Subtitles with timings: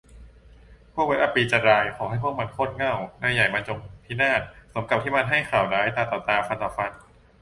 [0.93, 4.41] พวกเว็บอัปรีย์จันราย ขอให้พวกมัน โคตรเหง้า นายใหญ่มันจงพินาศ
[4.73, 6.91] สมกับที่มันให้ข่าวร้าย ตาต่อตา ฟันต่อฟัน